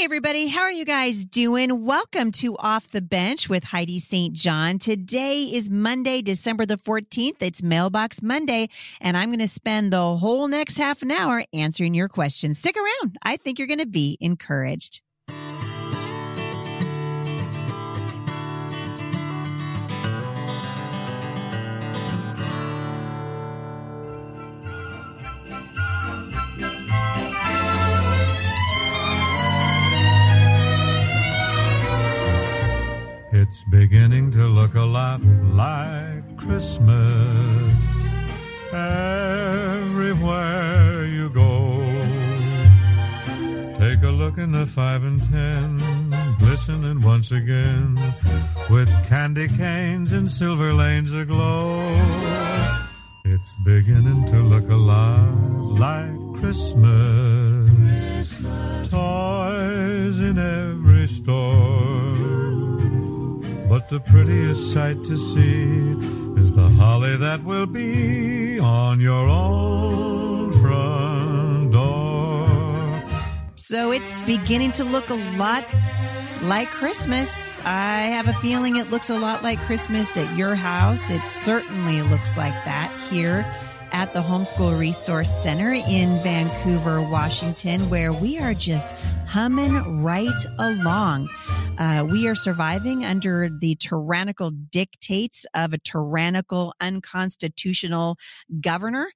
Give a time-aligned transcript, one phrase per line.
[0.00, 0.46] Hey, everybody.
[0.46, 1.84] How are you guys doing?
[1.84, 4.32] Welcome to Off the Bench with Heidi St.
[4.32, 4.78] John.
[4.78, 7.42] Today is Monday, December the 14th.
[7.42, 8.70] It's Mailbox Monday,
[9.02, 12.58] and I'm going to spend the whole next half an hour answering your questions.
[12.58, 13.18] Stick around.
[13.22, 15.02] I think you're going to be encouraged.
[33.70, 35.22] Beginning to look a lot
[35.54, 37.82] like Christmas
[38.72, 40.26] everywhere
[41.06, 41.78] you go.
[43.78, 45.78] Take a look in the five and ten,
[46.40, 47.96] glistening once again
[48.68, 51.80] with candy canes and silver lanes aglow.
[53.24, 55.32] It's beginning to look a lot
[55.78, 57.70] like Christmas.
[58.90, 62.49] Toys in every store.
[63.70, 70.52] But the prettiest sight to see is the holly that will be on your own
[70.60, 73.04] front door.
[73.54, 75.64] So it's beginning to look a lot
[76.42, 77.30] like Christmas.
[77.64, 81.08] I have a feeling it looks a lot like Christmas at your house.
[81.08, 83.46] It certainly looks like that here
[83.92, 88.90] at the Homeschool Resource Center in Vancouver, Washington, where we are just
[89.26, 91.28] humming right along.
[91.78, 98.16] Uh, we are surviving under the tyrannical dictates of a tyrannical, unconstitutional
[98.60, 99.10] governor.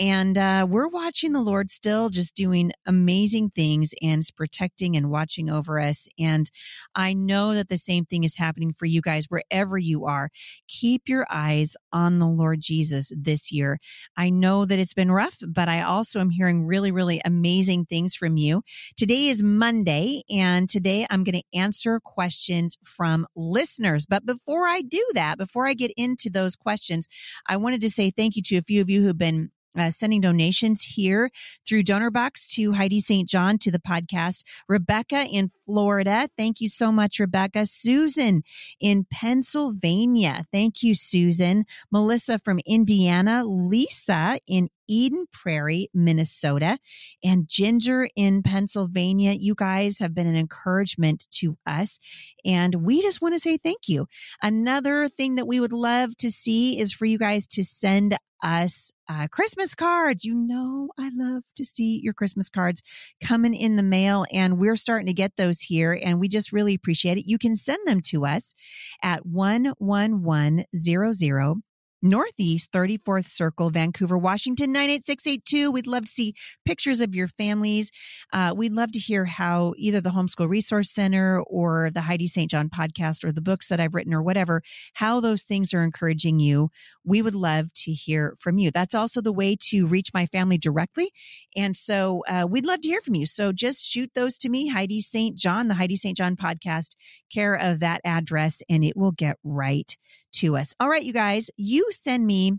[0.00, 5.50] And uh, we're watching the Lord still just doing amazing things and protecting and watching
[5.50, 6.08] over us.
[6.18, 6.50] And
[6.94, 10.30] I know that the same thing is happening for you guys wherever you are.
[10.68, 13.78] Keep your eyes on the Lord Jesus this year.
[14.16, 18.14] I know that it's been rough, but I also am hearing really, really amazing things
[18.14, 18.62] from you.
[18.96, 24.06] Today is Monday, and today I'm going to answer questions from listeners.
[24.06, 27.06] But before I do that, before I get into those questions,
[27.46, 30.20] I wanted to say thank you to a few of you who've been uh, sending
[30.20, 31.30] donations here
[31.66, 33.28] through DonorBox to Heidi St.
[33.28, 34.42] John to the podcast.
[34.68, 36.28] Rebecca in Florida.
[36.36, 37.66] Thank you so much, Rebecca.
[37.66, 38.42] Susan
[38.78, 40.44] in Pennsylvania.
[40.52, 41.64] Thank you, Susan.
[41.90, 43.44] Melissa from Indiana.
[43.44, 46.78] Lisa in Eden Prairie, Minnesota,
[47.22, 49.32] and Ginger in Pennsylvania.
[49.32, 52.00] You guys have been an encouragement to us,
[52.44, 54.08] and we just want to say thank you.
[54.42, 58.90] Another thing that we would love to see is for you guys to send us
[59.08, 60.24] uh, Christmas cards.
[60.24, 62.82] You know, I love to see your Christmas cards
[63.22, 66.74] coming in the mail, and we're starting to get those here, and we just really
[66.74, 67.28] appreciate it.
[67.28, 68.54] You can send them to us
[69.02, 71.62] at 11100
[72.02, 75.70] Northeast 34th Circle, Vancouver, Washington, 98682.
[75.70, 76.34] We'd love to see
[76.64, 77.90] pictures of your families.
[78.32, 82.50] Uh, we'd love to hear how either the Homeschool Resource Center or the Heidi St.
[82.50, 84.62] John podcast or the books that I've written or whatever,
[84.94, 86.70] how those things are encouraging you.
[87.04, 88.70] We would love to hear from you.
[88.70, 91.10] That's also the way to reach my family directly.
[91.54, 93.26] And so uh, we'd love to hear from you.
[93.26, 95.36] So just shoot those to me, Heidi St.
[95.36, 96.16] John, the Heidi St.
[96.16, 96.96] John podcast,
[97.32, 99.96] care of that address, and it will get right
[100.34, 100.74] to us.
[100.80, 102.58] All right, you guys, you send me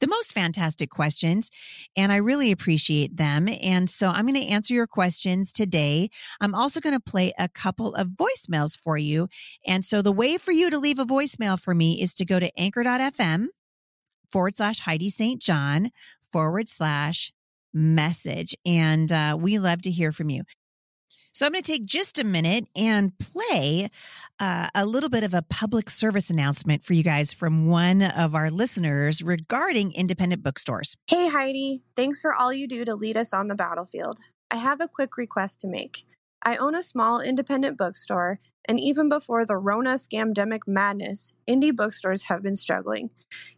[0.00, 1.50] the most fantastic questions
[1.96, 3.48] and I really appreciate them.
[3.48, 6.10] And so I'm going to answer your questions today.
[6.40, 9.28] I'm also going to play a couple of voicemails for you.
[9.66, 12.40] And so the way for you to leave a voicemail for me is to go
[12.40, 13.46] to anchor.fm
[14.30, 15.40] forward slash Heidi St.
[15.40, 15.90] John
[16.32, 17.32] forward slash
[17.72, 18.56] message.
[18.64, 20.44] And uh, we love to hear from you.
[21.32, 23.88] So I'm going to take just a minute and play
[24.40, 28.34] uh, a little bit of a public service announcement for you guys from one of
[28.34, 30.96] our listeners regarding independent bookstores.
[31.08, 31.84] Hey, Heidi.
[31.94, 34.18] Thanks for all you do to lead us on the battlefield.
[34.50, 36.04] I have a quick request to make.
[36.42, 42.24] I own a small independent bookstore, and even before the Rona scamdemic madness, indie bookstores
[42.24, 43.10] have been struggling.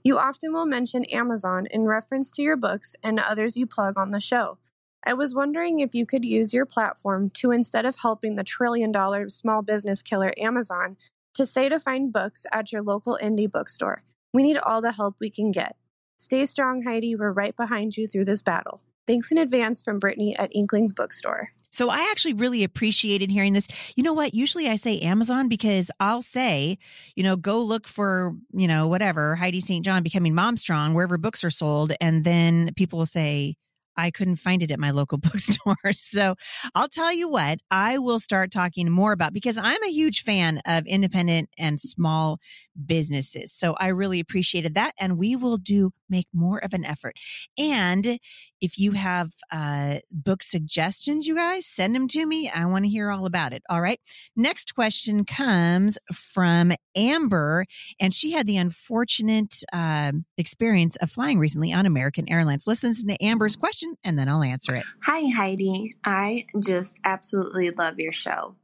[0.03, 4.11] You often will mention Amazon in reference to your books and others you plug on
[4.11, 4.59] the show.
[5.04, 8.93] I was wondering if you could use your platform to, instead of helping the trillion
[8.93, 10.96] dollar small business killer Amazon,
[11.34, 14.02] to say to find books at your local indie bookstore.
[14.32, 15.76] We need all the help we can get.
[16.19, 17.16] Stay strong, Heidi.
[17.16, 18.81] We're right behind you through this battle.
[19.06, 21.50] Thanks in advance from Brittany at Inklings Bookstore.
[21.72, 23.66] So I actually really appreciated hearing this.
[23.96, 24.34] You know what?
[24.34, 26.78] Usually I say Amazon because I'll say,
[27.16, 29.84] you know, go look for, you know, whatever, Heidi St.
[29.84, 31.94] John becoming mom strong, wherever books are sold.
[32.00, 33.56] And then people will say,
[33.97, 35.77] I couldn't find it at my local bookstore.
[35.93, 36.35] So
[36.75, 40.61] I'll tell you what, I will start talking more about because I'm a huge fan
[40.67, 42.39] of independent and small
[42.87, 43.53] businesses.
[43.53, 44.94] So I really appreciated that.
[44.99, 47.17] And we will do make more of an effort.
[47.59, 48.19] And
[48.61, 52.49] if you have uh, book suggestions, you guys send them to me.
[52.49, 53.62] I want to hear all about it.
[53.69, 53.99] All right.
[54.37, 57.65] Next question comes from Amber,
[57.99, 62.67] and she had the unfortunate uh, experience of flying recently on American Airlines.
[62.67, 64.84] Listen to Amber's question, and then I'll answer it.
[65.05, 65.96] Hi, Heidi.
[66.05, 68.56] I just absolutely love your show.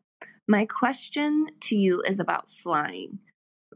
[0.47, 3.19] My question to you is about flying.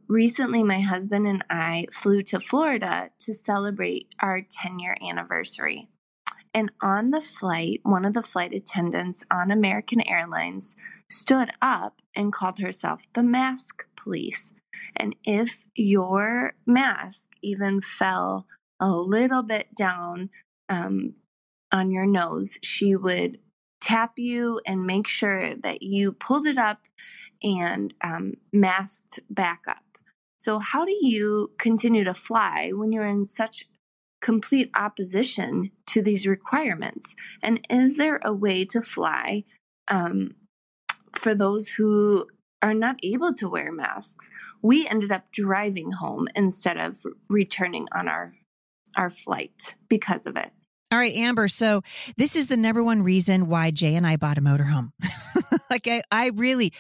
[0.09, 5.89] Recently, my husband and I flew to Florida to celebrate our 10 year anniversary.
[6.55, 10.77] And on the flight, one of the flight attendants on American Airlines
[11.11, 14.53] stood up and called herself the mask police.
[14.97, 18.47] And if your mask even fell
[18.81, 20.29] a little bit down
[20.69, 21.15] um,
[21.73, 23.39] on your nose, she would
[23.81, 26.79] tap you and make sure that you pulled it up
[27.43, 29.83] and um, masked back up.
[30.39, 33.69] So, how do you continue to fly when you're in such
[34.21, 37.15] complete opposition to these requirements?
[37.43, 39.45] And is there a way to fly
[39.89, 40.37] um,
[41.15, 42.27] for those who
[42.61, 44.31] are not able to wear masks?
[44.63, 46.99] We ended up driving home instead of
[47.29, 48.35] returning on our
[48.95, 50.51] our flight because of it.
[50.93, 51.49] All right, Amber.
[51.49, 51.81] So
[52.19, 54.93] this is the number one reason why Jay and I bought a motorhome.
[55.71, 56.75] like I, I really,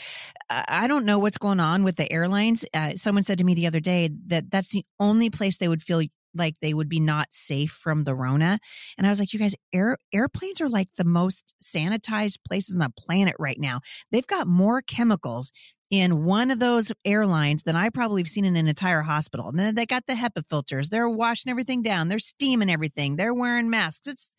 [0.51, 2.63] I don't know what's going on with the airlines.
[2.75, 5.83] Uh, someone said to me the other day that that's the only place they would
[5.83, 6.03] feel
[6.35, 8.59] like they would be not safe from the Rona.
[8.97, 12.81] And I was like, you guys, air, airplanes are like the most sanitized places on
[12.81, 13.81] the planet right now.
[14.11, 15.53] They've got more chemicals
[15.93, 19.51] in one of those airlines than I probably have seen in an entire hospital.
[19.51, 20.89] And then they got the HEPA filters.
[20.89, 22.09] They're washing everything down.
[22.09, 23.17] They're steaming everything.
[23.17, 24.07] They're wearing masks.
[24.07, 24.31] It's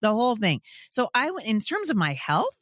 [0.00, 0.62] the whole thing.
[0.90, 2.56] So I went in terms of my health,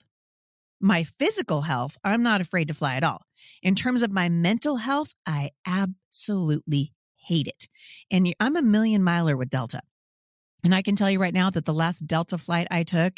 [0.80, 3.22] my physical health, I'm not afraid to fly at all.
[3.62, 7.68] In terms of my mental health, I absolutely hate it.
[8.10, 9.82] And I'm a million miler with Delta.
[10.62, 13.14] And I can tell you right now that the last Delta flight I took,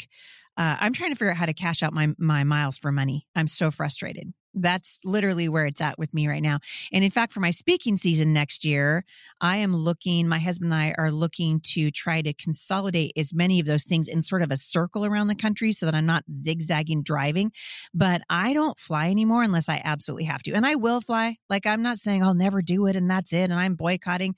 [0.57, 3.27] uh, I'm trying to figure out how to cash out my, my miles for money.
[3.35, 6.59] I'm so frustrated that's literally where it's at with me right now.
[6.91, 9.03] And in fact, for my speaking season next year,
[9.41, 13.59] I am looking, my husband and I are looking to try to consolidate as many
[13.59, 16.23] of those things in sort of a circle around the country so that I'm not
[16.31, 17.51] zigzagging driving.
[17.93, 20.53] But I don't fly anymore unless I absolutely have to.
[20.53, 21.37] And I will fly.
[21.49, 23.49] Like I'm not saying I'll never do it and that's it.
[23.49, 24.35] And I'm boycotting.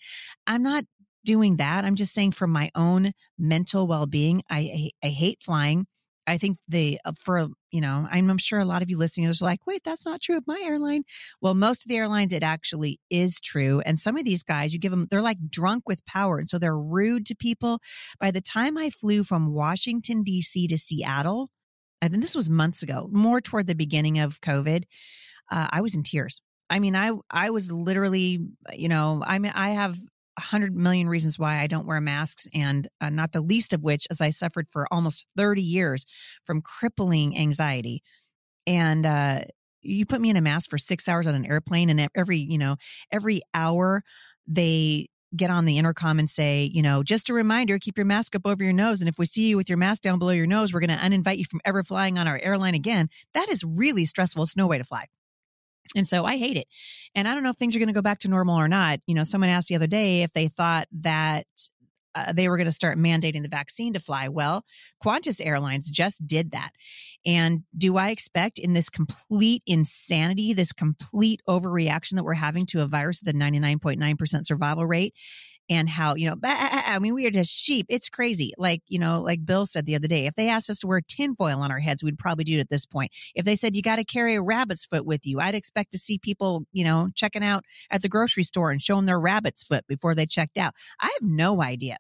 [0.48, 0.86] I'm not
[1.26, 1.84] doing that.
[1.84, 5.88] I'm just saying for my own mental well being, I, I, I hate flying.
[6.28, 9.34] I think they, uh, for, you know, I'm, sure a lot of you listening are
[9.42, 11.04] like, wait, that's not true of my airline.
[11.42, 13.82] Well, most of the airlines, it actually is true.
[13.86, 16.38] And some of these guys, you give them, they're like drunk with power.
[16.38, 17.80] And so they're rude to people.
[18.20, 20.68] By the time I flew from Washington, D.C.
[20.68, 21.50] to Seattle,
[22.02, 24.84] I think this was months ago, more toward the beginning of COVID,
[25.52, 26.42] uh, I was in tears.
[26.70, 28.40] I mean, I I was literally,
[28.74, 29.98] you know, I mean, I have
[30.38, 33.84] a hundred million reasons why I don't wear masks, and uh, not the least of
[33.84, 36.06] which is I suffered for almost 30 years
[36.46, 38.04] from crippling anxiety.
[38.68, 39.42] And uh,
[39.82, 42.58] you put me in a mask for six hours on an airplane, and every, you
[42.58, 42.78] know,
[43.12, 44.04] every hour
[44.48, 48.36] they get on the intercom and say, you know, just a reminder, keep your mask
[48.36, 49.02] up over your nose.
[49.02, 51.04] And if we see you with your mask down below your nose, we're going to
[51.04, 53.10] uninvite you from ever flying on our airline again.
[53.34, 54.44] That is really stressful.
[54.44, 55.08] It's no way to fly.
[55.96, 56.68] And so I hate it.
[57.14, 59.00] And I don't know if things are going to go back to normal or not.
[59.06, 61.46] You know, someone asked the other day if they thought that
[62.16, 64.30] uh, they were going to start mandating the vaccine to fly.
[64.30, 64.64] Well,
[65.04, 66.72] Qantas Airlines just did that.
[67.26, 72.82] And do I expect in this complete insanity, this complete overreaction that we're having to
[72.82, 75.14] a virus with a 99.9% survival rate,
[75.70, 77.88] and how, you know, ah, ah, ah, I mean, we are just sheep.
[77.90, 78.54] It's crazy.
[78.58, 81.02] Like, you know, like Bill said the other day, if they asked us to wear
[81.02, 83.12] tinfoil on our heads, we'd probably do it at this point.
[83.34, 85.98] If they said you got to carry a rabbit's foot with you, I'd expect to
[85.98, 89.86] see people, you know, checking out at the grocery store and showing their rabbit's foot
[89.88, 90.74] before they checked out.
[91.00, 91.98] I have no idea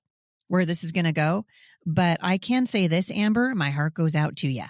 [0.47, 1.45] where this is going to go,
[1.85, 4.65] but I can say this, Amber, my heart goes out to you.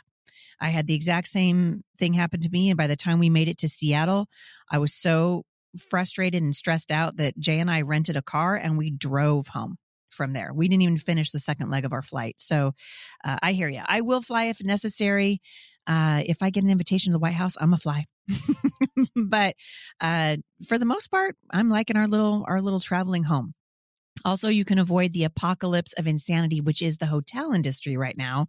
[0.62, 2.70] I had the exact same thing happen to me.
[2.70, 4.28] And by the time we made it to Seattle,
[4.72, 5.44] I was so
[5.90, 9.78] frustrated and stressed out that Jay and I rented a car and we drove home
[10.10, 10.52] from there.
[10.54, 12.36] We didn't even finish the second leg of our flight.
[12.38, 12.74] So
[13.24, 13.82] uh, I hear you.
[13.86, 15.42] I will fly if necessary.
[15.88, 18.06] Uh, if I get an invitation to the White House, I'm a fly.
[19.16, 19.56] but
[20.02, 23.54] uh, for the most part, I'm liking our little our little traveling home.
[24.24, 28.48] Also, you can avoid the apocalypse of insanity, which is the hotel industry right now.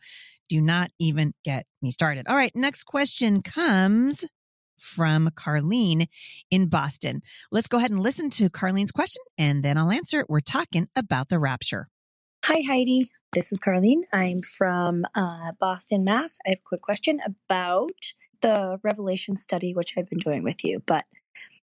[0.48, 2.26] Do not even get me started.
[2.28, 4.24] All right, next question comes
[4.78, 6.08] from Carlene
[6.50, 7.22] in Boston.
[7.50, 10.30] Let's go ahead and listen to Carlene's question and then I'll answer it.
[10.30, 11.88] We're talking about the rapture.
[12.44, 13.10] Hi, Heidi.
[13.32, 14.02] This is Carlene.
[14.12, 16.38] I'm from uh, Boston, Mass.
[16.46, 17.90] I have a quick question about
[18.40, 20.82] the Revelation study, which I've been doing with you.
[20.86, 21.04] But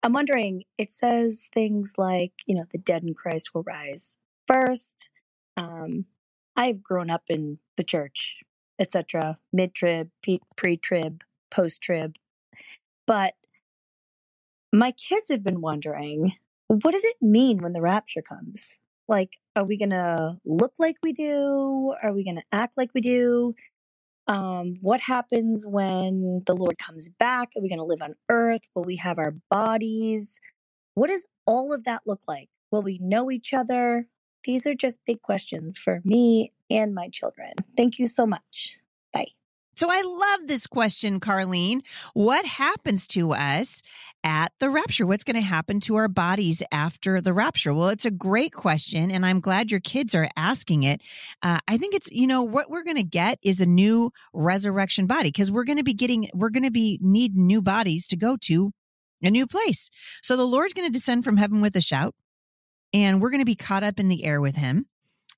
[0.02, 4.16] I'm wondering, it says things like, you know, the dead in Christ will rise
[4.46, 5.10] first.
[5.56, 6.06] Um,
[6.56, 8.36] I've grown up in the church,
[8.78, 10.10] etc., mid trib,
[10.56, 12.16] pre trib, post trib.
[13.10, 13.34] But
[14.72, 16.34] my kids have been wondering
[16.68, 18.68] what does it mean when the rapture comes?
[19.08, 21.92] Like, are we going to look like we do?
[22.00, 23.56] Are we going to act like we do?
[24.28, 27.48] Um, what happens when the Lord comes back?
[27.56, 28.60] Are we going to live on earth?
[28.76, 30.38] Will we have our bodies?
[30.94, 32.48] What does all of that look like?
[32.70, 34.06] Will we know each other?
[34.44, 37.54] These are just big questions for me and my children.
[37.76, 38.76] Thank you so much.
[39.80, 41.80] So I love this question, Carlene.
[42.12, 43.80] What happens to us
[44.22, 45.06] at the rapture?
[45.06, 47.72] What's going to happen to our bodies after the rapture?
[47.72, 51.00] Well, it's a great question, and I'm glad your kids are asking it.
[51.42, 55.06] Uh, I think it's, you know, what we're going to get is a new resurrection
[55.06, 58.18] body because we're going to be getting, we're going to be need new bodies to
[58.18, 58.72] go to
[59.22, 59.88] a new place.
[60.22, 62.14] So the Lord's going to descend from heaven with a shout,
[62.92, 64.89] and we're going to be caught up in the air with him.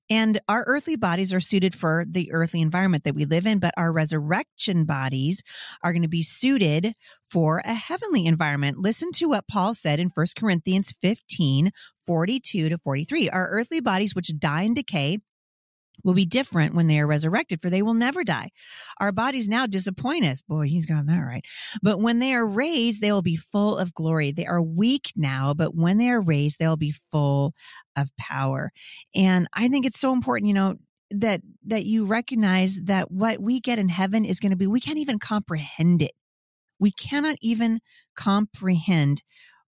[0.09, 3.73] And our earthly bodies are suited for the earthly environment that we live in, but
[3.77, 5.41] our resurrection bodies
[5.81, 6.93] are going to be suited
[7.23, 8.79] for a heavenly environment.
[8.79, 11.71] Listen to what Paul said in 1 Corinthians 15,
[12.05, 13.29] 42 to 43.
[13.29, 15.19] Our earthly bodies, which die and decay,
[16.03, 18.49] will be different when they are resurrected, for they will never die.
[18.99, 20.41] Our bodies now disappoint us.
[20.41, 21.45] Boy, he's got that right.
[21.81, 24.31] But when they are raised, they will be full of glory.
[24.31, 27.53] They are weak now, but when they are raised, they'll be full
[27.95, 28.71] of power.
[29.15, 30.75] And I think it's so important, you know,
[31.11, 34.79] that that you recognize that what we get in heaven is going to be we
[34.79, 36.13] can't even comprehend it.
[36.79, 37.79] We cannot even
[38.15, 39.21] comprehend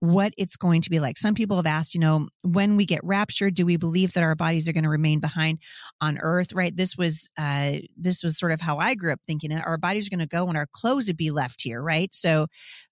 [0.01, 1.15] what it's going to be like.
[1.17, 4.33] Some people have asked, you know, when we get raptured, do we believe that our
[4.33, 5.59] bodies are going to remain behind
[6.01, 6.53] on earth?
[6.53, 6.75] Right.
[6.75, 9.53] This was, uh, this was sort of how I grew up thinking.
[9.53, 11.79] Our bodies are going to go and our clothes would be left here.
[11.81, 12.11] Right.
[12.15, 12.47] So,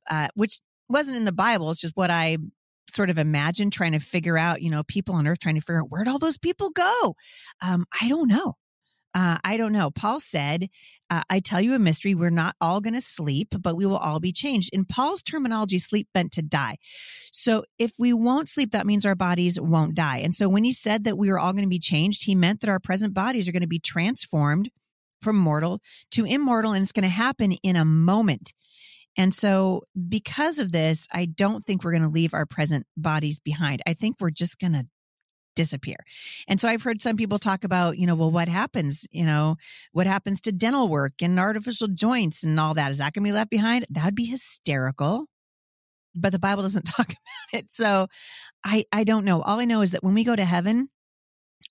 [0.07, 1.71] uh, which wasn't in the Bible.
[1.71, 2.37] It's just what I
[2.93, 5.81] sort of imagine trying to figure out, you know, people on earth trying to figure
[5.81, 7.15] out where'd all those people go?
[7.61, 8.55] Um, I don't know.
[9.15, 9.89] Uh, I don't know.
[9.89, 10.67] Paul said,
[11.09, 12.13] uh, I tell you a mystery.
[12.13, 14.69] We're not all going to sleep, but we will all be changed.
[14.71, 16.77] In Paul's terminology, sleep meant to die.
[17.31, 20.17] So if we won't sleep, that means our bodies won't die.
[20.17, 22.61] And so when he said that we were all going to be changed, he meant
[22.61, 24.69] that our present bodies are going to be transformed
[25.21, 25.81] from mortal
[26.11, 28.53] to immortal, and it's going to happen in a moment.
[29.19, 33.41] And so, because of this, I don't think we're going to leave our present bodies
[33.41, 33.81] behind.
[33.85, 34.87] I think we're just going to
[35.57, 35.97] disappear.
[36.47, 39.57] And so I've heard some people talk about, you know, well, what happens, you know,
[39.91, 42.91] what happens to dental work and artificial joints and all that?
[42.91, 43.85] Is that going to be left behind?
[43.89, 45.25] That'd be hysterical.
[46.15, 47.19] But the Bible doesn't talk about
[47.51, 47.73] it.
[47.73, 48.07] So
[48.63, 49.41] I, I don't know.
[49.41, 50.87] All I know is that when we go to heaven,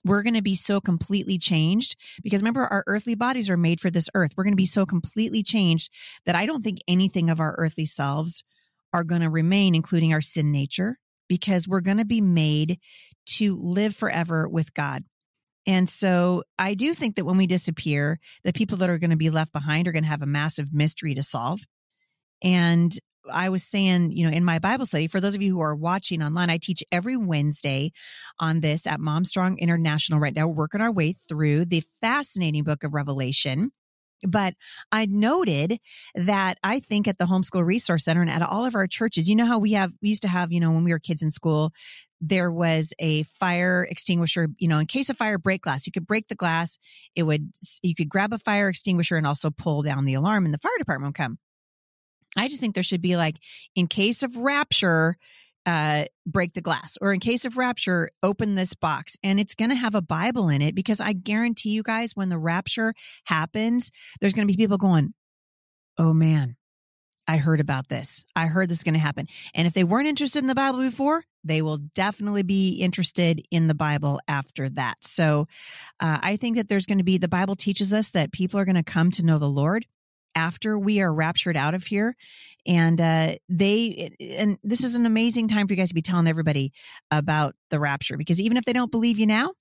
[0.04, 3.90] we're going to be so completely changed because remember our earthly bodies are made for
[3.90, 4.32] this earth.
[4.36, 5.90] We're going to be so completely changed
[6.24, 8.44] that I don't think anything of our earthly selves
[8.92, 12.78] are going to remain, including our sin nature, because we're going to be made
[13.26, 15.04] to live forever with God.
[15.66, 19.16] And so I do think that when we disappear, the people that are going to
[19.16, 21.60] be left behind are going to have a massive mystery to solve.
[22.42, 22.98] And
[23.30, 25.74] I was saying, you know, in my Bible study, for those of you who are
[25.74, 27.92] watching online, I teach every Wednesday
[28.38, 30.18] on this at Mom Strong International.
[30.18, 33.72] Right now, we're working our way through the fascinating book of Revelation.
[34.26, 34.54] But
[34.90, 35.78] I noted
[36.14, 39.36] that I think at the Homeschool Resource Center and at all of our churches, you
[39.36, 41.30] know how we have, we used to have, you know, when we were kids in
[41.30, 41.72] school,
[42.20, 45.86] there was a fire extinguisher, you know, in case of fire, break glass.
[45.86, 46.78] You could break the glass.
[47.14, 47.52] It would,
[47.82, 50.72] you could grab a fire extinguisher and also pull down the alarm and the fire
[50.78, 51.38] department would come.
[52.36, 53.36] I just think there should be like,
[53.74, 55.16] in case of rapture,
[55.68, 59.68] uh, break the glass or in case of rapture open this box and it's going
[59.68, 62.94] to have a bible in it because i guarantee you guys when the rapture
[63.24, 65.12] happens there's going to be people going
[65.98, 66.56] oh man
[67.26, 68.24] i heard about this.
[68.34, 69.26] I heard this is going to happen.
[69.54, 73.68] And if they weren't interested in the bible before they will definitely be interested in
[73.68, 74.96] the bible after that.
[75.02, 75.48] So
[76.00, 78.64] uh, i think that there's going to be the bible teaches us that people are
[78.64, 79.84] going to come to know the lord
[80.38, 82.16] after we are raptured out of here.
[82.66, 86.28] And uh, they and this is an amazing time for you guys to be telling
[86.28, 86.72] everybody
[87.10, 89.52] about the rapture because even if they don't believe you now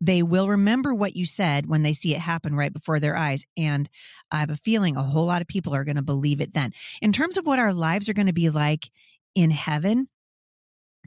[0.00, 3.44] they will remember what you said when they see it happen right before their eyes.
[3.56, 3.88] And
[4.30, 6.72] i have a feeling a whole lot of people are going to believe it then.
[7.00, 8.90] In terms of what our lives are going to be like
[9.34, 10.08] in heaven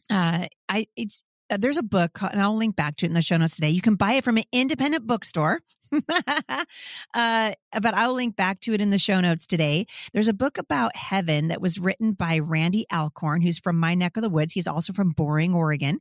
[0.10, 3.22] uh i it's uh, there's a book and i'll link back to it in the
[3.22, 3.70] show notes today.
[3.70, 5.62] You can buy it from an independent bookstore
[7.14, 9.86] uh, but I'll link back to it in the show notes today.
[10.14, 14.18] There's a book about heaven that was written by Randy Alcorn, who's from my neck
[14.18, 14.54] of the woods.
[14.54, 16.00] He's also from Boring, Oregon,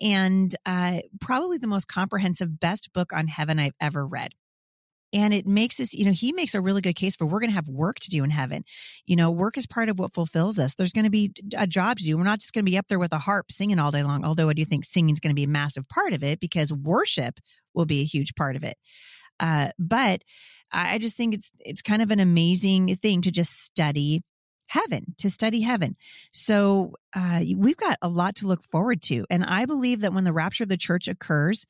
[0.00, 4.32] and uh, probably the most comprehensive, best book on heaven I've ever read.
[5.12, 7.50] And it makes us, you know, he makes a really good case for we're going
[7.50, 8.64] to have work to do in heaven.
[9.06, 10.74] You know, work is part of what fulfills us.
[10.74, 12.18] There's going to be a job to do.
[12.18, 14.24] We're not just going to be up there with a harp singing all day long,
[14.24, 16.72] although I do think singing is going to be a massive part of it because
[16.72, 17.38] worship
[17.72, 18.76] will be a huge part of it.
[19.40, 20.22] Uh, but
[20.72, 24.22] I just think it's it's kind of an amazing thing to just study
[24.68, 25.96] heaven, to study heaven.
[26.32, 30.24] So uh, we've got a lot to look forward to, and I believe that when
[30.24, 31.66] the rapture of the church occurs,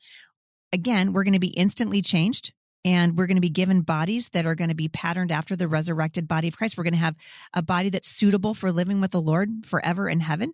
[0.73, 2.53] again, we're going to be instantly changed
[2.87, 5.67] and we're going to be given bodies that are going to be patterned after the
[5.67, 6.79] resurrected body of Christ.
[6.79, 7.17] We're going to have
[7.53, 10.53] a body that's suitable for living with the Lord forever in heaven.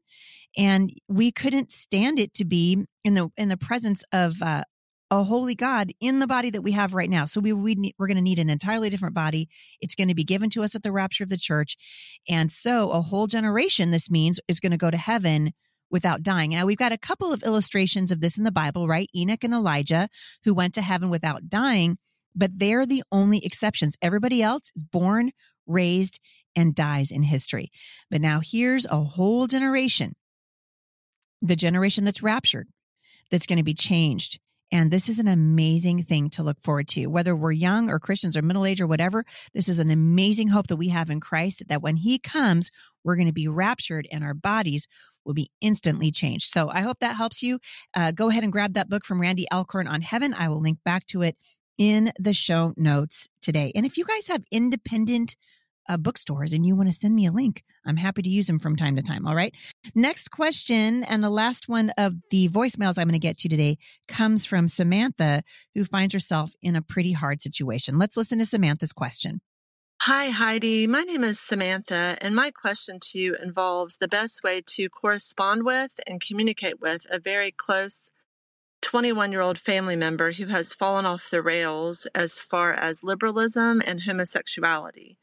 [0.57, 4.65] And we couldn't stand it to be in the in the presence of uh,
[5.13, 7.27] a holy God in the body that we have right now.
[7.27, 9.49] So we, we need, we're going to need an entirely different body.
[9.81, 11.77] It's going to be given to us at the rapture of the church.
[12.29, 15.53] And so a whole generation, this means, is going to go to heaven
[15.91, 16.53] without dying.
[16.53, 19.11] Now we've got a couple of illustrations of this in the Bible, right?
[19.15, 20.09] Enoch and Elijah
[20.45, 21.99] who went to heaven without dying
[22.35, 23.97] but they're the only exceptions.
[24.01, 25.33] Everybody else is born,
[25.67, 26.21] raised,
[26.55, 27.71] and dies in history.
[28.11, 30.15] But now here's a whole generation,
[31.41, 32.69] the generation that's raptured,
[33.31, 34.39] that's going to be changed.
[34.73, 37.07] And this is an amazing thing to look forward to.
[37.07, 40.69] Whether we're young or Christians or middle age or whatever, this is an amazing hope
[40.69, 42.71] that we have in Christ that when he comes,
[43.05, 44.89] we're going to be raptured and our bodies
[45.25, 46.51] will be instantly changed.
[46.51, 47.61] So I hope that helps you.
[47.95, 50.35] Uh, go ahead and grab that book from Randy Alcorn on heaven.
[50.35, 51.37] I will link back to it
[51.79, 53.73] in the show notes today.
[53.75, 55.37] And if you guys have independent
[55.89, 58.59] uh, bookstores and you want to send me a link, I'm happy to use them
[58.59, 59.27] from time to time.
[59.27, 59.55] All right.
[59.95, 63.79] Next question, and the last one of the voicemails I'm going to get to today
[64.09, 65.43] comes from Samantha,
[65.75, 67.99] who finds herself in a pretty hard situation.
[67.99, 69.41] Let's listen to Samantha's question.
[70.03, 70.89] Hi, Heidi.
[70.89, 75.65] My name is Samantha, and my question to you involves the best way to correspond
[75.65, 78.11] with and communicate with a very close
[78.81, 83.81] 21 year old family member who has fallen off the rails as far as liberalism
[83.87, 85.19] and homosexuality.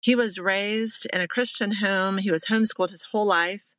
[0.00, 3.72] He was raised in a Christian home, he was homeschooled his whole life.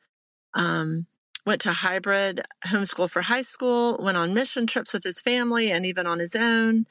[0.54, 1.08] Um,
[1.48, 5.86] went to hybrid homeschool for high school, went on mission trips with his family and
[5.86, 6.86] even on his own,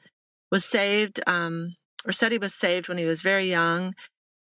[0.51, 3.93] was saved, um, or said he was saved when he was very young.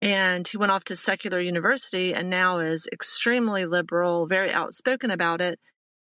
[0.02, 5.39] And he went off to secular university and now is extremely liberal, very outspoken about
[5.39, 5.60] it.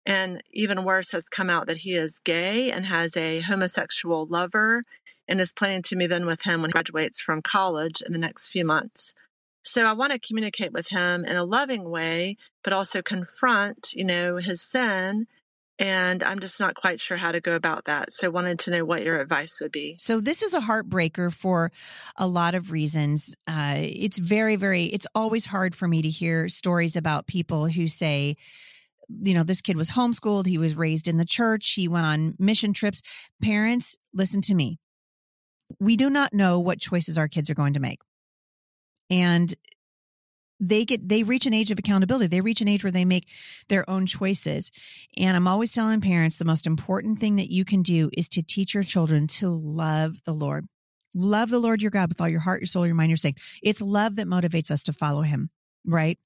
[0.05, 4.83] And even worse, has come out that he is gay and has a homosexual lover
[5.27, 8.17] and is planning to move in with him when he graduates from college in the
[8.17, 9.13] next few months.
[9.63, 14.05] So I want to communicate with him in a loving way, but also confront, you
[14.05, 15.25] know, his sin.
[15.77, 18.13] And I'm just not quite sure how to go about that.
[18.13, 19.95] So wanted to know what your advice would be.
[19.97, 21.71] So this is a heartbreaker for
[22.15, 23.35] a lot of reasons.
[23.47, 27.87] Uh, it's very, very, it's always hard for me to hear stories about people who
[27.87, 28.37] say,
[29.09, 30.45] you know, this kid was homeschooled.
[30.45, 31.73] He was raised in the church.
[31.73, 33.01] He went on mission trips.
[33.41, 34.79] Parents, listen to me.
[35.79, 37.99] We do not know what choices our kids are going to make.
[39.09, 39.53] And
[40.59, 42.27] they get they reach an age of accountability.
[42.27, 43.27] They reach an age where they make
[43.67, 44.71] their own choices.
[45.17, 48.41] And i'm always telling parents the most important thing that you can do is to
[48.41, 50.65] teach your children to love the lord.
[51.13, 53.41] Love the lord your god with all your heart your soul your mind your strength.
[53.61, 55.49] It's love that motivates us to follow him
[55.87, 56.17] right?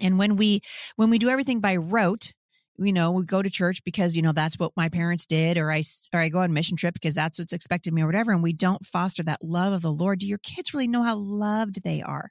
[0.00, 0.60] And when we,
[0.96, 2.32] when we do everything by rote,
[2.78, 5.72] you know, we go to church because, you know, that's what my parents did, or
[5.72, 8.32] I, or I go on mission trip because that's what's expected me or whatever.
[8.32, 10.20] And we don't foster that love of the Lord.
[10.20, 12.30] Do your kids really know how loved they are?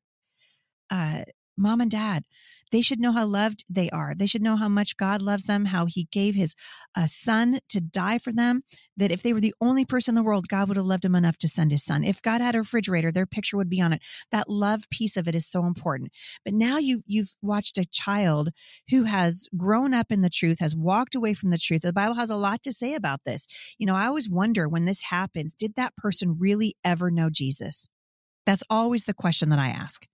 [0.89, 1.23] Uh,
[1.57, 2.23] mom and dad,
[2.71, 4.13] they should know how loved they are.
[4.15, 6.55] They should know how much God loves them, how he gave his
[6.95, 8.63] uh, son to die for them,
[8.97, 11.15] that if they were the only person in the world, God would have loved them
[11.15, 12.03] enough to send his son.
[12.03, 14.01] If God had a refrigerator, their picture would be on it.
[14.31, 16.11] That love piece of it is so important.
[16.43, 18.49] But now you've, you've watched a child
[18.89, 21.83] who has grown up in the truth, has walked away from the truth.
[21.83, 23.47] The Bible has a lot to say about this.
[23.77, 27.87] You know, I always wonder when this happens, did that person really ever know Jesus?
[28.45, 30.07] That's always the question that I ask.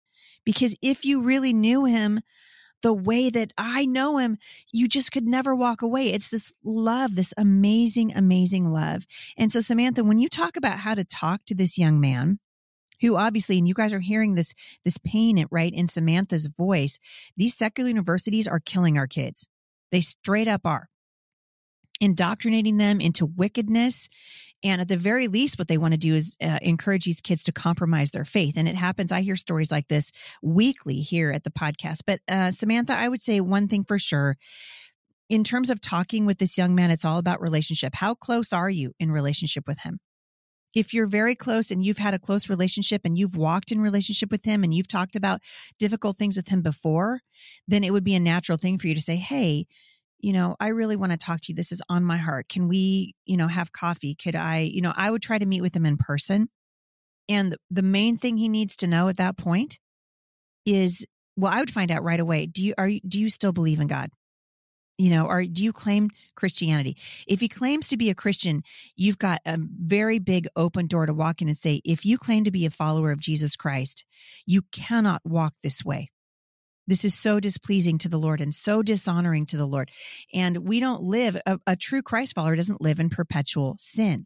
[0.46, 2.22] Because if you really knew him
[2.82, 4.38] the way that I know him,
[4.72, 6.10] you just could never walk away.
[6.10, 9.06] It's this love, this amazing, amazing love.
[9.38, 12.40] And so, Samantha, when you talk about how to talk to this young man,
[13.02, 17.00] who obviously, and you guys are hearing this, this pain, right, in Samantha's voice,
[17.36, 19.48] these secular universities are killing our kids.
[19.92, 20.88] They straight up are
[22.02, 24.10] indoctrinating them into wickedness
[24.64, 27.44] and at the very least, what they want to do is uh, encourage these kids
[27.44, 28.58] to compromise their faith.
[28.58, 29.12] And it happens.
[29.12, 32.02] I hear stories like this weekly here at the podcast.
[32.06, 34.38] But uh, Samantha, I would say one thing for sure.
[35.30, 37.96] In terms of talking with this young man, it's all about relationship.
[37.96, 40.00] How close are you in relationship with him?
[40.74, 44.32] if you're very close and you've had a close relationship and you've walked in relationship
[44.32, 45.42] with him and you've talked about
[45.80, 47.22] difficult things with him before,
[47.68, 49.68] then it would be a natural thing for you to say, Hey,
[50.22, 51.56] you know, I really want to talk to you.
[51.56, 52.48] This is on my heart.
[52.48, 54.16] Can we, you know, have coffee?
[54.16, 56.48] Could I, you know, I would try to meet with him in person.
[57.28, 59.80] And the main thing he needs to know at that point
[60.66, 61.06] is,
[61.36, 62.46] well, I would find out right away.
[62.46, 64.10] Do you, are you, do you still believe in God?
[64.98, 66.98] You know, or do you claim Christianity?
[67.26, 68.62] If he claims to be a Christian,
[68.96, 72.44] you've got a very big open door to walk in and say, if you claim
[72.44, 74.06] to be a follower of Jesus Christ,
[74.46, 76.12] you cannot walk this way.
[76.88, 79.92] This is so displeasing to the Lord and so dishonoring to the Lord.
[80.34, 84.26] And we don't live, a, a true Christ follower doesn't live in perpetual sin.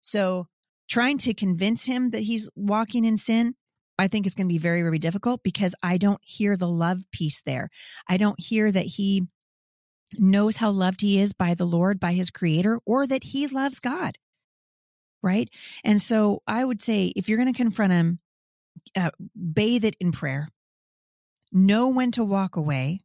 [0.00, 0.46] So
[0.88, 3.54] trying to convince him that he's walking in sin,
[3.98, 7.00] I think is going to be very, very difficult because I don't hear the love
[7.12, 7.70] piece there.
[8.08, 9.22] I don't hear that he
[10.18, 13.80] knows how loved he is by the Lord, by his creator, or that he loves
[13.80, 14.18] God.
[15.22, 15.48] Right.
[15.82, 18.18] And so I would say if you're going to confront him,
[18.94, 20.48] uh, bathe it in prayer,
[21.54, 23.04] know when to walk away,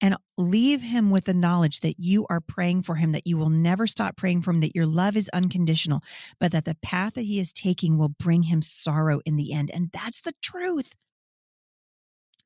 [0.00, 3.50] and leave him with the knowledge that you are praying for him, that you will
[3.50, 6.02] never stop praying for him, that your love is unconditional,
[6.38, 9.70] but that the path that he is taking will bring him sorrow in the end.
[9.70, 10.94] And that's the truth.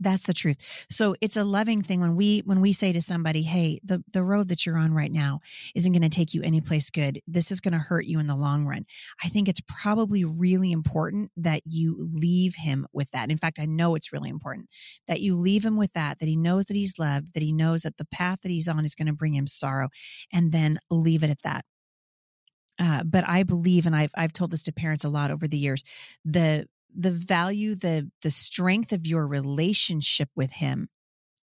[0.01, 0.59] That's the truth.
[0.91, 4.23] So it's a loving thing when we when we say to somebody, "Hey, the the
[4.23, 5.41] road that you're on right now
[5.75, 7.21] isn't going to take you any place good.
[7.27, 8.85] This is going to hurt you in the long run."
[9.25, 13.31] I think it's probably really important that you leave him with that.
[13.31, 14.69] In fact, I know it's really important
[15.09, 17.83] that you leave him with that that he knows that he's loved, that he knows
[17.83, 19.89] that the path that he's on is going to bring him sorrow,
[20.33, 21.65] and then leave it at that.
[22.79, 25.59] Uh, but I believe, and I've I've told this to parents a lot over the
[25.59, 25.83] years,
[26.25, 30.89] the the value, the, the strength of your relationship with him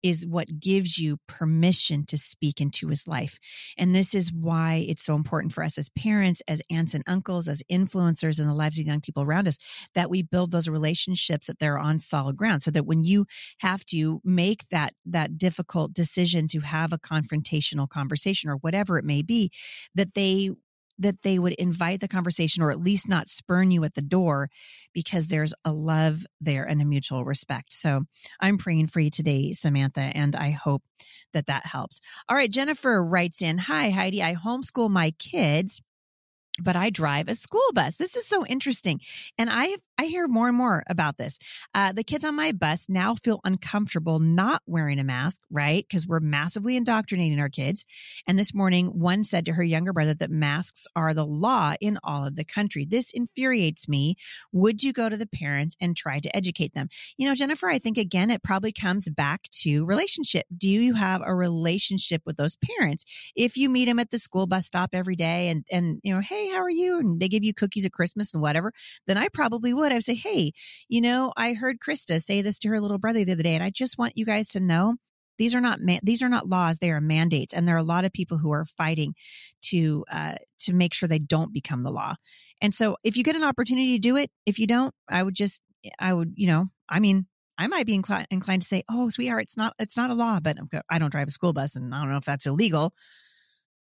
[0.02, 3.38] is what gives you permission to speak into his life.
[3.76, 7.48] And this is why it's so important for us as parents, as aunts and uncles,
[7.48, 9.58] as influencers in the lives of young people around us,
[9.94, 13.26] that we build those relationships that they're on solid ground so that when you
[13.58, 19.04] have to make that, that difficult decision to have a confrontational conversation or whatever it
[19.04, 19.50] may be,
[19.94, 20.50] that they
[20.98, 24.48] that they would invite the conversation or at least not spurn you at the door
[24.92, 27.72] because there's a love there and a mutual respect.
[27.72, 28.02] So
[28.40, 30.82] I'm praying for you today, Samantha, and I hope
[31.32, 32.00] that that helps.
[32.28, 32.50] All right.
[32.50, 34.22] Jennifer writes in, Hi, Heidi.
[34.22, 35.82] I homeschool my kids
[36.60, 37.96] but I drive a school bus.
[37.96, 39.00] This is so interesting.
[39.36, 41.38] And I, I hear more and more about this.
[41.74, 45.86] Uh, the kids on my bus now feel uncomfortable not wearing a mask, right?
[45.88, 47.86] Because we're massively indoctrinating our kids.
[48.26, 51.98] And this morning, one said to her younger brother that masks are the law in
[52.04, 52.84] all of the country.
[52.84, 54.16] This infuriates me.
[54.52, 56.90] Would you go to the parents and try to educate them?
[57.16, 60.44] You know, Jennifer, I think again, it probably comes back to relationship.
[60.54, 63.04] Do you have a relationship with those parents?
[63.34, 66.20] If you meet them at the school bus stop every day and, and, you know,
[66.20, 66.98] hey, how are you?
[66.98, 68.74] And they give you cookies at Christmas and whatever,
[69.06, 69.85] then I probably would.
[69.92, 70.52] I would say, Hey,
[70.88, 73.64] you know, I heard Krista say this to her little brother the other day, and
[73.64, 74.96] I just want you guys to know
[75.38, 77.82] these are not man- these are not laws they are mandates and there are a
[77.82, 79.14] lot of people who are fighting
[79.60, 82.14] to uh, to make sure they don't become the law
[82.62, 85.34] and so if you get an opportunity to do it if you don't i would
[85.34, 85.60] just
[85.98, 87.26] i would you know i mean
[87.58, 90.40] i might be inclined, inclined to say oh sweetheart it's not it's not a law
[90.40, 90.56] but
[90.88, 92.94] i don't drive a school bus and i don't know if that's illegal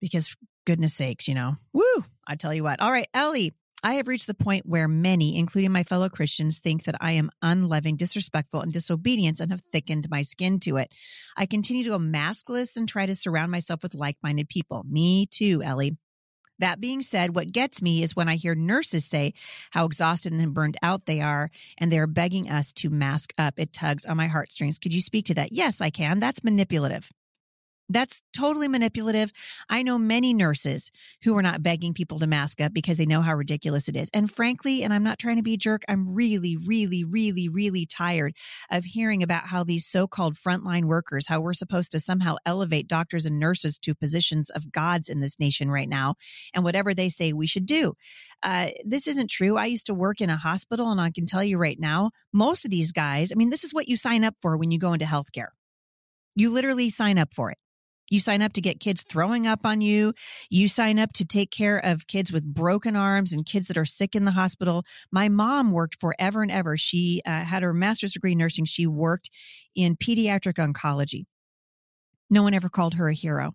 [0.01, 2.79] because goodness sakes, you know, woo, I tell you what.
[2.79, 6.85] All right, Ellie, I have reached the point where many, including my fellow Christians, think
[6.85, 10.91] that I am unloving, disrespectful, and disobedient and have thickened my skin to it.
[11.35, 14.83] I continue to go maskless and try to surround myself with like minded people.
[14.89, 15.97] Me too, Ellie.
[16.59, 19.35] That being said, what gets me is when I hear nurses say
[19.69, 23.53] how exhausted and burned out they are, and they're begging us to mask up.
[23.57, 24.79] It tugs on my heartstrings.
[24.79, 25.51] Could you speak to that?
[25.51, 26.19] Yes, I can.
[26.19, 27.11] That's manipulative.
[27.89, 29.31] That's totally manipulative.
[29.69, 30.91] I know many nurses
[31.23, 34.09] who are not begging people to mask up because they know how ridiculous it is.
[34.13, 37.85] And frankly, and I'm not trying to be a jerk, I'm really, really, really, really
[37.85, 38.35] tired
[38.69, 43.25] of hearing about how these so-called frontline workers, how we're supposed to somehow elevate doctors
[43.25, 46.15] and nurses to positions of gods in this nation right now
[46.53, 47.93] and whatever they say we should do.
[48.43, 49.57] Uh, this isn't true.
[49.57, 52.65] I used to work in a hospital and I can tell you right now, most
[52.65, 54.93] of these guys, I mean, this is what you sign up for when you go
[54.93, 55.49] into healthcare.
[56.35, 57.57] You literally sign up for it.
[58.09, 60.13] You sign up to get kids throwing up on you.
[60.49, 63.85] You sign up to take care of kids with broken arms and kids that are
[63.85, 64.85] sick in the hospital.
[65.11, 66.77] My mom worked forever and ever.
[66.77, 68.65] She uh, had her master's degree in nursing.
[68.65, 69.29] She worked
[69.75, 71.25] in pediatric oncology.
[72.29, 73.53] No one ever called her a hero,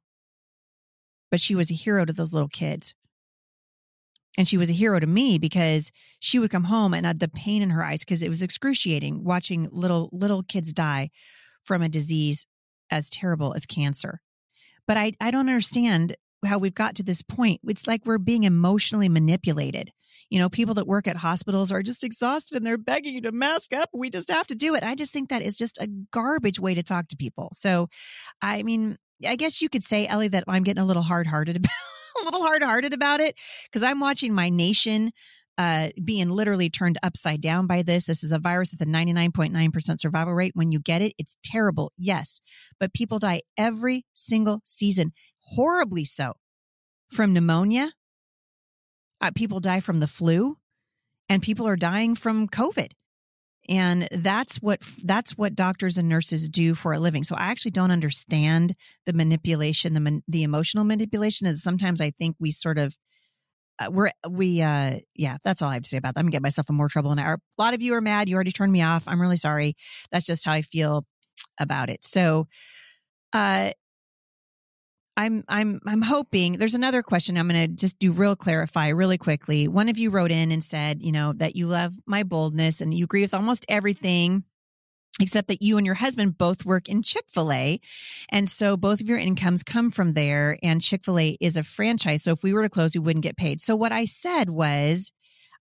[1.31, 2.95] but she was a hero to those little kids.
[4.39, 7.29] And she was a hero to me because she would come home and had the
[7.29, 11.11] pain in her eyes because it was excruciating watching little, little kids die
[11.65, 12.47] from a disease
[12.91, 14.21] as terrible as cancer.
[14.87, 17.61] But I, I don't understand how we've got to this point.
[17.67, 19.93] It's like we're being emotionally manipulated.
[20.29, 23.33] You know, people that work at hospitals are just exhausted and they're begging you to
[23.33, 23.91] mask up.
[23.93, 24.83] We just have to do it.
[24.83, 27.51] I just think that is just a garbage way to talk to people.
[27.55, 27.89] So,
[28.41, 31.57] I mean, I guess you could say, Ellie, that I'm getting a little hard hearted
[31.57, 31.71] about
[32.21, 35.13] a little hard hearted about it because I'm watching my nation
[35.59, 38.07] uh, being literally turned upside down by this.
[38.07, 40.53] This is a virus with a 99.9% survival rate.
[40.55, 41.93] When you get it, it's terrible.
[41.97, 42.41] Yes.
[42.81, 46.35] But people die every single season, horribly so,
[47.11, 47.93] from pneumonia.
[49.21, 50.57] Uh, people die from the flu
[51.29, 52.93] and people are dying from COVID.
[53.69, 57.23] And that's what, that's what doctors and nurses do for a living.
[57.23, 58.75] So I actually don't understand
[59.07, 62.97] the manipulation, the, the emotional manipulation is sometimes I think we sort of,
[63.87, 66.21] uh, we're we uh yeah that's all i have to say about that.
[66.21, 68.29] I'm gonna get myself in more trouble hour a lot of you are mad.
[68.29, 69.05] You already turned me off.
[69.07, 69.77] I'm really sorry.
[70.11, 71.05] That's just how i feel
[71.59, 72.05] about it.
[72.05, 72.49] So
[73.33, 73.73] uh
[75.17, 79.19] I'm I'm I'm hoping there's another question I'm going to just do real clarify really
[79.19, 79.69] quickly.
[79.69, 82.95] One of you wrote in and said, you know, that you love my boldness and
[82.95, 84.45] you agree with almost everything
[85.21, 87.81] except that you and your husband both work in Chick-fil-A.
[88.31, 92.23] And so both of your incomes come from there and Chick-fil-A is a franchise.
[92.23, 93.61] So if we were to close, we wouldn't get paid.
[93.61, 95.13] So what I said was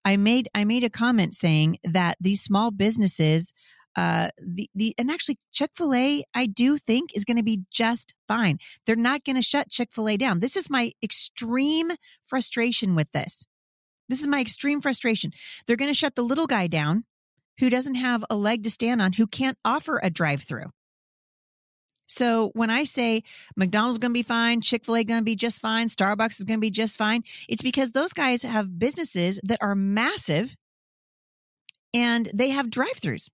[0.04, 3.52] I made I made a comment saying that these small businesses
[3.94, 8.58] uh the the and actually Chick-fil-A I do think is going to be just fine.
[8.86, 10.40] They're not going to shut Chick-fil-A down.
[10.40, 11.92] This is my extreme
[12.24, 13.44] frustration with this.
[14.08, 15.30] This is my extreme frustration.
[15.66, 17.04] They're going to shut the little guy down
[17.58, 20.70] who doesn't have a leg to stand on, who can't offer a drive through.
[22.06, 23.22] So when I say
[23.56, 26.44] McDonald's going to be fine, Chick fil A going to be just fine, Starbucks is
[26.44, 30.54] going to be just fine, it's because those guys have businesses that are massive
[31.94, 33.28] and they have drive throughs.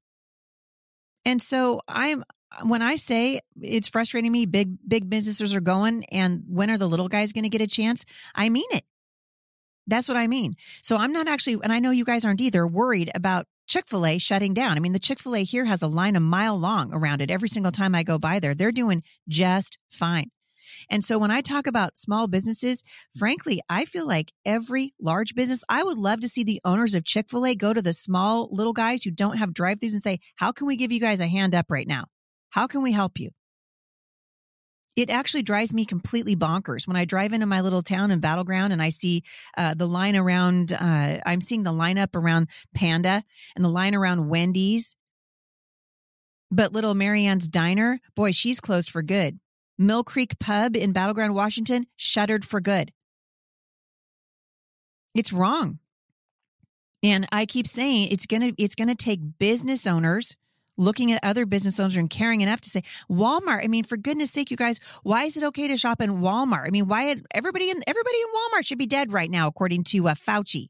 [1.25, 2.25] And so I'm,
[2.63, 6.89] when I say it's frustrating me, big, big businesses are going and when are the
[6.89, 8.05] little guys going to get a chance?
[8.35, 8.85] I mean it.
[9.89, 10.55] That's what I mean.
[10.83, 14.07] So I'm not actually, and I know you guys aren't either, worried about Chick fil
[14.07, 14.77] A shutting down.
[14.77, 17.31] I mean, the Chick fil A here has a line a mile long around it
[17.31, 18.55] every single time I go by there.
[18.55, 20.31] They're doing just fine.
[20.91, 22.83] And so when I talk about small businesses,
[23.19, 27.05] frankly, I feel like every large business, I would love to see the owners of
[27.05, 30.03] Chick fil A go to the small little guys who don't have drive throughs and
[30.03, 32.07] say, how can we give you guys a hand up right now?
[32.51, 33.31] How can we help you?
[34.99, 38.73] It actually drives me completely bonkers when I drive into my little town in Battleground
[38.73, 39.23] and I see
[39.57, 40.73] uh, the line around.
[40.73, 43.23] Uh, I'm seeing the lineup around Panda
[43.55, 44.97] and the line around Wendy's.
[46.51, 49.39] But little Marianne's Diner, boy, she's closed for good.
[49.79, 52.91] Mill Creek Pub in Battleground, Washington, shuttered for good.
[55.15, 55.79] It's wrong.
[57.05, 60.35] And I keep saying it's going to it's going to take business owners
[60.79, 63.63] looking at other business owners and caring enough to say Walmart.
[63.63, 66.67] I mean, for goodness sake, you guys, why is it okay to shop in Walmart?
[66.67, 70.09] I mean, why everybody in everybody in Walmart should be dead right now, according to
[70.09, 70.69] uh, Fauci.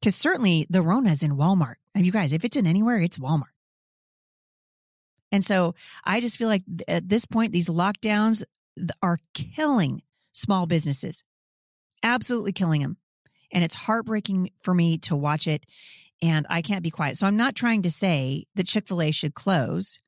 [0.00, 1.76] Because certainly the Rona's in Walmart.
[1.94, 3.52] And you guys, if it's in anywhere, it's Walmart.
[5.30, 8.44] And so I just feel like at this point, these lockdowns
[9.02, 11.24] are killing small businesses,
[12.02, 12.98] absolutely killing them.
[13.52, 15.66] And it's heartbreaking for me to watch it
[16.22, 17.18] and I can't be quiet.
[17.18, 19.98] So I'm not trying to say that Chick fil A should close.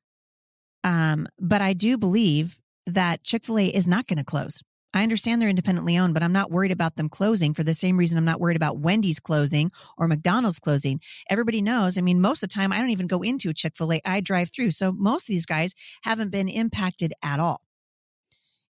[0.83, 4.63] Um, but I do believe that Chick fil A is not going to close.
[4.93, 7.97] I understand they're independently owned, but I'm not worried about them closing for the same
[7.97, 11.01] reason I'm not worried about Wendy's closing or McDonald's closing.
[11.29, 11.97] Everybody knows.
[11.97, 14.01] I mean, most of the time I don't even go into a Chick fil A,
[14.05, 14.71] I drive through.
[14.71, 15.73] So most of these guys
[16.03, 17.59] haven't been impacted at all.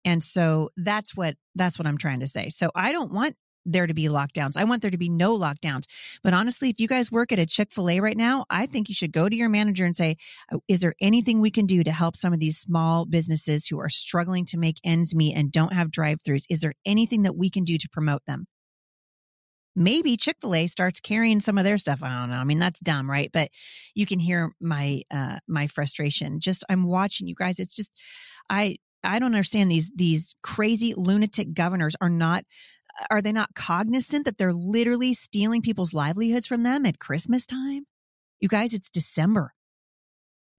[0.04, 2.50] And so that's what that's what I'm trying to say.
[2.50, 3.34] So I don't want
[3.72, 4.56] there to be lockdowns.
[4.56, 5.84] I want there to be no lockdowns.
[6.22, 8.88] But honestly, if you guys work at a Chick fil A right now, I think
[8.88, 10.16] you should go to your manager and say,
[10.52, 13.78] oh, is there anything we can do to help some of these small businesses who
[13.78, 16.44] are struggling to make ends meet and don't have drive throughs?
[16.48, 18.46] Is there anything that we can do to promote them?
[19.76, 22.02] Maybe Chick fil A starts carrying some of their stuff.
[22.02, 22.36] I don't know.
[22.36, 23.30] I mean, that's dumb, right?
[23.32, 23.50] But
[23.94, 26.40] you can hear my, uh, my frustration.
[26.40, 27.58] Just, I'm watching you guys.
[27.58, 27.92] It's just,
[28.48, 32.44] I, I don't understand these these crazy lunatic governors are not
[33.10, 37.86] are they not cognizant that they're literally stealing people's livelihoods from them at Christmas time?
[38.40, 39.52] You guys, it's December.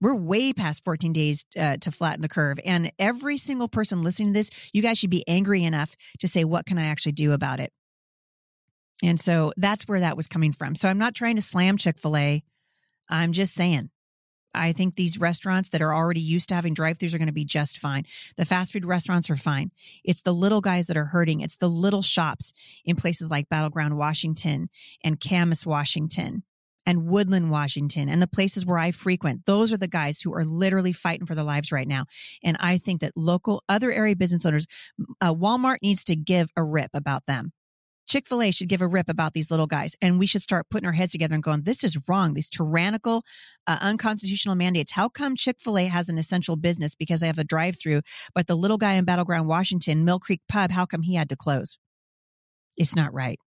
[0.00, 2.58] We're way past 14 days uh, to flatten the curve.
[2.64, 6.44] And every single person listening to this, you guys should be angry enough to say,
[6.44, 7.72] what can I actually do about it?
[9.02, 10.74] And so that's where that was coming from.
[10.74, 12.42] So I'm not trying to slam Chick fil A.
[13.08, 13.90] I'm just saying
[14.54, 17.32] I think these restaurants that are already used to having drive throughs are going to
[17.32, 18.04] be just fine.
[18.36, 19.70] The fast food restaurants are fine.
[20.04, 21.40] It's the little guys that are hurting.
[21.40, 22.52] It's the little shops
[22.84, 24.68] in places like Battleground, Washington
[25.02, 26.42] and Camas, Washington
[26.84, 30.44] and Woodland, Washington, and the places where I frequent, those are the guys who are
[30.44, 32.06] literally fighting for their lives right now.
[32.42, 34.66] And I think that local, other area business owners,
[35.20, 37.52] uh, Walmart needs to give a rip about them.
[38.12, 39.96] Chick fil A should give a rip about these little guys.
[40.02, 42.34] And we should start putting our heads together and going, this is wrong.
[42.34, 43.24] These tyrannical,
[43.66, 44.92] uh, unconstitutional mandates.
[44.92, 48.02] How come Chick fil A has an essential business because they have a drive through,
[48.34, 51.36] but the little guy in Battleground, Washington, Mill Creek Pub, how come he had to
[51.36, 51.78] close?
[52.76, 53.38] It's not right.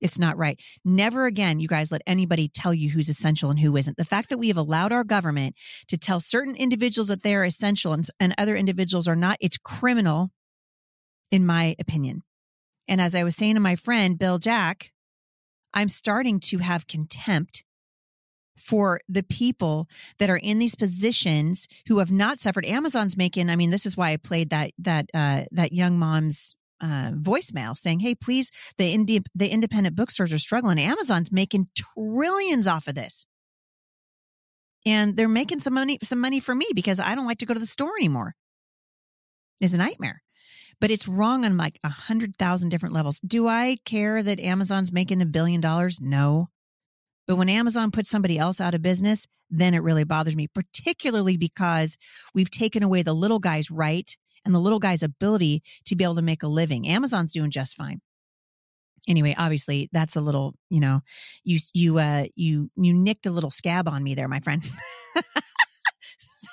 [0.00, 0.60] It's not right.
[0.84, 3.96] Never again, you guys, let anybody tell you who's essential and who isn't.
[3.96, 5.56] The fact that we have allowed our government
[5.88, 9.58] to tell certain individuals that they are essential and, and other individuals are not, it's
[9.58, 10.30] criminal,
[11.32, 12.22] in my opinion.
[12.88, 14.92] And as I was saying to my friend, Bill Jack,
[15.74, 17.64] I'm starting to have contempt
[18.56, 22.64] for the people that are in these positions who have not suffered.
[22.64, 26.54] Amazon's making, I mean, this is why I played that, that, uh, that young mom's
[26.80, 30.78] uh, voicemail saying, "Hey, please, the indie, the independent bookstores are struggling.
[30.78, 33.26] Amazon's making trillions off of this,
[34.84, 37.54] and they're making some money, some money for me because I don't like to go
[37.54, 38.34] to the store anymore.
[39.60, 40.22] It's a nightmare."
[40.80, 43.18] But it's wrong on like a hundred thousand different levels.
[43.20, 45.98] Do I care that Amazon's making a billion dollars?
[46.00, 46.50] No.
[47.26, 51.36] But when Amazon puts somebody else out of business, then it really bothers me, particularly
[51.36, 51.96] because
[52.34, 56.14] we've taken away the little guy's right and the little guy's ability to be able
[56.16, 56.86] to make a living.
[56.86, 58.00] Amazon's doing just fine.
[59.08, 61.00] Anyway, obviously that's a little, you know,
[61.44, 64.68] you, you, uh, you, you nicked a little scab on me there, my friend.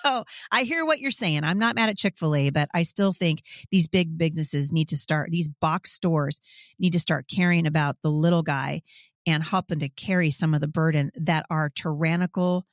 [0.05, 1.43] so I hear what you're saying.
[1.43, 4.89] I'm not mad at Chick fil A, but I still think these big businesses need
[4.89, 6.41] to start, these box stores
[6.79, 8.81] need to start caring about the little guy
[9.25, 12.65] and helping to carry some of the burden that our tyrannical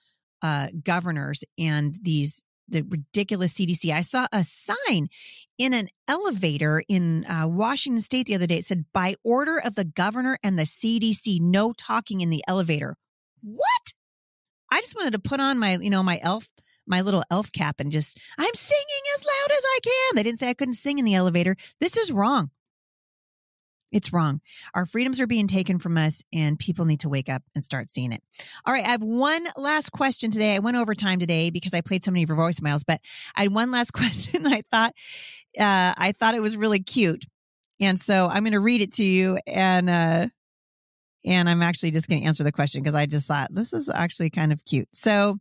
[0.43, 3.93] uh, governors and these the ridiculous CDC.
[3.93, 5.09] I saw a sign
[5.59, 8.59] in an elevator in uh, Washington state the other day.
[8.59, 12.97] It said, by order of the governor and the CDC, no talking in the elevator.
[13.43, 13.95] What?
[14.71, 16.49] I just wanted to put on my, you know, my elf,
[16.91, 20.17] my little elf cap and just, I'm singing as loud as I can.
[20.17, 21.57] They didn't say I couldn't sing in the elevator.
[21.79, 22.51] This is wrong.
[23.93, 24.41] It's wrong.
[24.75, 27.91] Our freedoms are being taken from us and people need to wake up and start
[27.91, 28.23] seeing it.
[28.65, 28.85] All right.
[28.85, 30.55] I have one last question today.
[30.55, 33.01] I went over time today because I played so many of your voicemails, but
[33.35, 34.47] I had one last question.
[34.47, 34.95] I thought,
[35.59, 37.25] uh, I thought it was really cute.
[37.81, 40.29] And so I'm going to read it to you and, uh,
[41.25, 43.89] and I'm actually just going to answer the question because I just thought this is
[43.89, 44.89] actually kind of cute.
[44.93, 45.39] So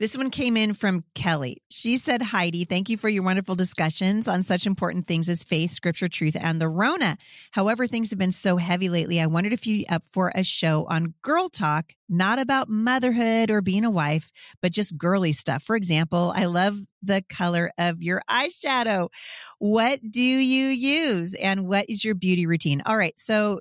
[0.00, 1.62] this one came in from Kelly.
[1.70, 5.70] She said, Heidi, thank you for your wonderful discussions on such important things as faith,
[5.70, 7.16] scripture, truth, and the Rona.
[7.52, 9.20] However, things have been so heavy lately.
[9.20, 13.62] I wondered if you up for a show on girl talk, not about motherhood or
[13.62, 14.30] being a wife,
[14.60, 15.62] but just girly stuff.
[15.62, 19.10] For example, I love the color of your eyeshadow.
[19.58, 22.82] What do you use and what is your beauty routine?
[22.84, 23.14] All right.
[23.16, 23.60] So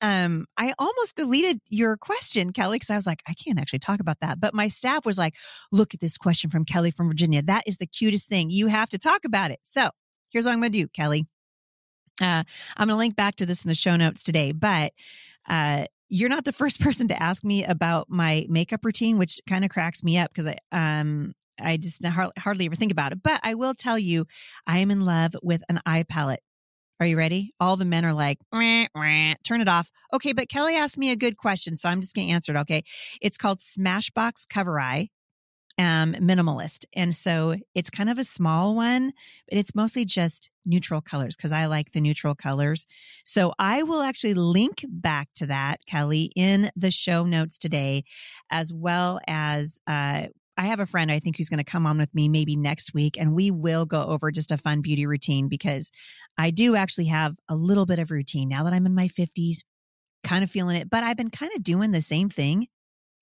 [0.00, 4.00] um, I almost deleted your question, Kelly, because I was like, I can't actually talk
[4.00, 4.40] about that.
[4.40, 5.34] But my staff was like,
[5.72, 7.42] look at this question from Kelly from Virginia.
[7.42, 8.50] That is the cutest thing.
[8.50, 9.60] You have to talk about it.
[9.62, 9.90] So
[10.30, 11.26] here's what I'm going to do, Kelly.
[12.20, 12.44] Uh,
[12.76, 14.92] I'm going to link back to this in the show notes today, but,
[15.48, 19.64] uh, you're not the first person to ask me about my makeup routine, which kind
[19.64, 23.22] of cracks me up because I, um, I just hardly ever think about it.
[23.22, 24.26] But I will tell you,
[24.66, 26.42] I am in love with an eye palette.
[27.00, 27.52] Are you ready?
[27.58, 29.90] All the men are like, wah, wah, turn it off.
[30.12, 32.60] Okay, but Kelly asked me a good question, so I'm just going to answer it.
[32.60, 32.84] Okay.
[33.20, 35.08] It's called Smashbox Cover Eye
[35.78, 36.84] um, minimalist.
[36.94, 39.12] And so it's kind of a small one,
[39.48, 42.86] but it's mostly just neutral colors because I like the neutral colors.
[43.24, 48.04] So I will actually link back to that, Kelly, in the show notes today,
[48.50, 51.98] as well as, uh, I have a friend I think who's going to come on
[51.98, 55.48] with me maybe next week and we will go over just a fun beauty routine
[55.48, 55.90] because
[56.38, 59.58] I do actually have a little bit of routine now that I'm in my 50s,
[60.22, 62.68] kind of feeling it, but I've been kind of doing the same thing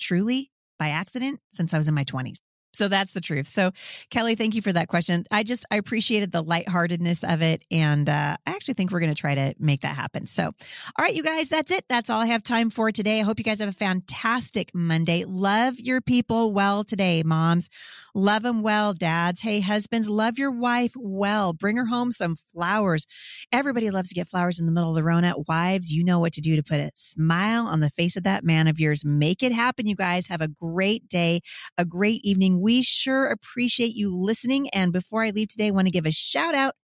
[0.01, 2.37] truly by accident since I was in my 20s.
[2.73, 3.49] So that's the truth.
[3.49, 3.73] So
[4.11, 5.25] Kelly, thank you for that question.
[5.31, 7.63] I just, I appreciated the lightheartedness of it.
[7.71, 10.27] And uh, I actually think we're going to try to make that happen.
[10.27, 10.53] So, all
[10.99, 11.85] right, you guys, that's it.
[11.89, 13.21] That's all I have time for today.
[13.21, 15.25] I hope you guys have a fantastic Monday.
[15.25, 17.69] Love your people well today, moms.
[18.15, 19.41] Love them well, dads.
[19.41, 21.53] Hey, husbands, love your wife well.
[21.53, 23.07] Bring her home some flowers.
[23.51, 25.35] Everybody loves to get flowers in the middle of the Rona.
[25.49, 28.45] Wives, you know what to do to put a smile on the face of that
[28.45, 29.05] man of yours.
[29.05, 30.27] Make it happen, you guys.
[30.27, 31.41] Have a great day,
[31.79, 34.69] a great evening we sure appreciate you listening.
[34.71, 36.75] And before I leave today, I want to give a shout out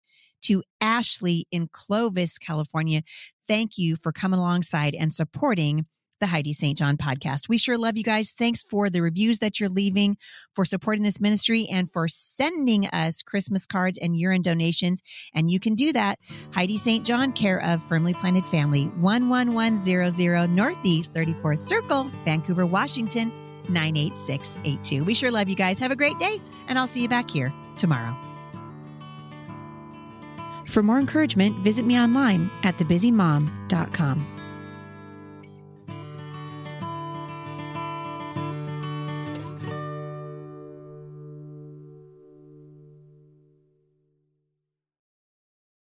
[0.43, 3.03] to Ashley in Clovis, California.
[3.47, 5.87] Thank you for coming alongside and supporting
[6.21, 6.77] the Heidi St.
[6.77, 7.49] John podcast.
[7.49, 8.33] We sure love you guys.
[8.33, 10.17] Thanks for the reviews that you're leaving,
[10.53, 15.01] for supporting this ministry, and for sending us Christmas cards and urine donations.
[15.33, 16.19] And you can do that.
[16.53, 17.07] Heidi St.
[17.07, 23.33] John, care of Firmly Planted Family, 11100 Northeast 34th Circle, Vancouver, Washington,
[23.69, 25.05] 98682.
[25.05, 25.79] We sure love you guys.
[25.79, 28.17] Have a great day, and I'll see you back here tomorrow.
[30.67, 34.38] For more encouragement, visit me online at thebusymom.com.